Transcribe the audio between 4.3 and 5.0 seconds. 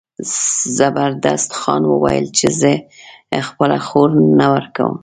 نه ورکوم.